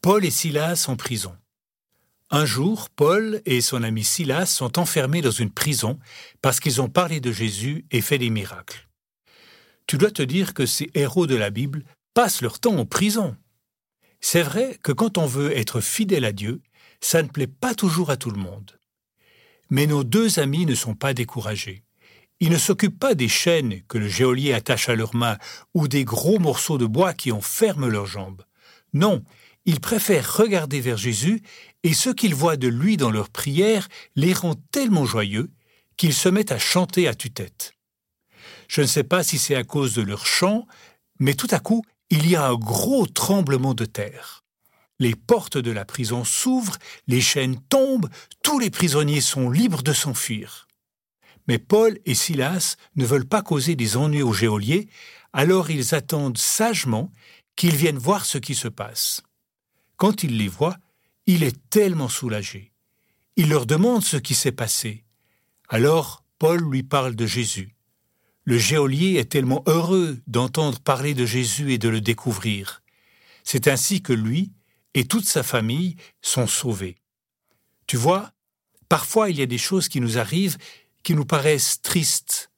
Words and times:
Paul 0.00 0.24
et 0.24 0.30
Silas 0.30 0.84
en 0.86 0.94
prison. 0.94 1.36
Un 2.30 2.44
jour, 2.44 2.88
Paul 2.88 3.42
et 3.46 3.60
son 3.60 3.82
ami 3.82 4.04
Silas 4.04 4.46
sont 4.46 4.78
enfermés 4.78 5.22
dans 5.22 5.32
une 5.32 5.50
prison 5.50 5.98
parce 6.40 6.60
qu'ils 6.60 6.80
ont 6.80 6.88
parlé 6.88 7.18
de 7.18 7.32
Jésus 7.32 7.84
et 7.90 8.00
fait 8.00 8.18
des 8.18 8.30
miracles. 8.30 8.88
Tu 9.88 9.98
dois 9.98 10.12
te 10.12 10.22
dire 10.22 10.54
que 10.54 10.66
ces 10.66 10.88
héros 10.94 11.26
de 11.26 11.34
la 11.34 11.50
Bible 11.50 11.82
passent 12.14 12.42
leur 12.42 12.60
temps 12.60 12.76
en 12.76 12.86
prison. 12.86 13.36
C'est 14.20 14.42
vrai 14.42 14.78
que 14.84 14.92
quand 14.92 15.18
on 15.18 15.26
veut 15.26 15.56
être 15.56 15.80
fidèle 15.80 16.24
à 16.24 16.32
Dieu, 16.32 16.60
ça 17.00 17.20
ne 17.20 17.28
plaît 17.28 17.48
pas 17.48 17.74
toujours 17.74 18.10
à 18.10 18.16
tout 18.16 18.30
le 18.30 18.40
monde. 18.40 18.78
Mais 19.68 19.86
nos 19.86 20.04
deux 20.04 20.38
amis 20.38 20.64
ne 20.64 20.76
sont 20.76 20.94
pas 20.94 21.12
découragés. 21.12 21.82
Ils 22.38 22.50
ne 22.50 22.56
s'occupent 22.58 23.00
pas 23.00 23.16
des 23.16 23.28
chaînes 23.28 23.82
que 23.88 23.98
le 23.98 24.08
géolier 24.08 24.52
attache 24.52 24.88
à 24.88 24.94
leurs 24.94 25.16
mains 25.16 25.38
ou 25.74 25.88
des 25.88 26.04
gros 26.04 26.38
morceaux 26.38 26.78
de 26.78 26.86
bois 26.86 27.14
qui 27.14 27.32
enferment 27.32 27.88
leurs 27.88 28.06
jambes. 28.06 28.44
Non, 28.92 29.24
ils 29.68 29.80
préfèrent 29.80 30.34
regarder 30.34 30.80
vers 30.80 30.96
Jésus 30.96 31.42
et 31.82 31.92
ce 31.92 32.08
qu'ils 32.08 32.34
voient 32.34 32.56
de 32.56 32.68
lui 32.68 32.96
dans 32.96 33.10
leurs 33.10 33.28
prières 33.28 33.86
les 34.16 34.32
rend 34.32 34.54
tellement 34.72 35.04
joyeux 35.04 35.50
qu'ils 35.98 36.14
se 36.14 36.30
mettent 36.30 36.52
à 36.52 36.58
chanter 36.58 37.06
à 37.06 37.14
tue-tête. 37.14 37.74
Je 38.66 38.80
ne 38.80 38.86
sais 38.86 39.04
pas 39.04 39.22
si 39.22 39.36
c'est 39.38 39.56
à 39.56 39.64
cause 39.64 39.92
de 39.92 40.00
leur 40.00 40.24
chant, 40.24 40.66
mais 41.20 41.34
tout 41.34 41.48
à 41.50 41.58
coup, 41.58 41.84
il 42.08 42.26
y 42.26 42.34
a 42.34 42.46
un 42.46 42.54
gros 42.54 43.06
tremblement 43.06 43.74
de 43.74 43.84
terre. 43.84 44.42
Les 45.00 45.14
portes 45.14 45.58
de 45.58 45.70
la 45.70 45.84
prison 45.84 46.24
s'ouvrent, 46.24 46.78
les 47.06 47.20
chaînes 47.20 47.60
tombent, 47.68 48.08
tous 48.42 48.58
les 48.58 48.70
prisonniers 48.70 49.20
sont 49.20 49.50
libres 49.50 49.82
de 49.82 49.92
s'enfuir. 49.92 50.66
Mais 51.46 51.58
Paul 51.58 51.98
et 52.06 52.14
Silas 52.14 52.76
ne 52.96 53.04
veulent 53.04 53.28
pas 53.28 53.42
causer 53.42 53.76
des 53.76 53.98
ennuis 53.98 54.22
aux 54.22 54.32
geôliers, 54.32 54.88
alors 55.34 55.70
ils 55.70 55.94
attendent 55.94 56.38
sagement 56.38 57.12
qu'ils 57.54 57.76
viennent 57.76 57.98
voir 57.98 58.24
ce 58.24 58.38
qui 58.38 58.54
se 58.54 58.68
passe. 58.68 59.20
Quand 59.98 60.22
il 60.22 60.38
les 60.38 60.48
voit, 60.48 60.78
il 61.26 61.42
est 61.42 61.68
tellement 61.68 62.08
soulagé. 62.08 62.72
Il 63.36 63.50
leur 63.50 63.66
demande 63.66 64.02
ce 64.02 64.16
qui 64.16 64.34
s'est 64.34 64.52
passé. 64.52 65.04
Alors 65.68 66.24
Paul 66.38 66.62
lui 66.62 66.82
parle 66.82 67.14
de 67.14 67.26
Jésus. 67.26 67.74
Le 68.44 68.56
géolier 68.56 69.16
est 69.16 69.30
tellement 69.30 69.62
heureux 69.66 70.18
d'entendre 70.26 70.80
parler 70.80 71.12
de 71.12 71.26
Jésus 71.26 71.72
et 71.72 71.78
de 71.78 71.90
le 71.90 72.00
découvrir. 72.00 72.82
C'est 73.44 73.68
ainsi 73.68 74.00
que 74.00 74.14
lui 74.14 74.52
et 74.94 75.04
toute 75.04 75.26
sa 75.26 75.42
famille 75.42 75.96
sont 76.22 76.46
sauvés. 76.46 76.96
Tu 77.86 77.96
vois, 77.96 78.32
parfois 78.88 79.28
il 79.28 79.38
y 79.38 79.42
a 79.42 79.46
des 79.46 79.58
choses 79.58 79.88
qui 79.88 80.00
nous 80.00 80.16
arrivent 80.16 80.56
qui 81.02 81.14
nous 81.14 81.24
paraissent 81.24 81.80
tristes, 81.80 82.50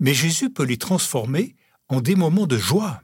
mais 0.00 0.14
Jésus 0.14 0.50
peut 0.50 0.64
les 0.64 0.76
transformer 0.76 1.56
en 1.88 2.00
des 2.00 2.14
moments 2.14 2.46
de 2.46 2.56
joie. 2.58 3.02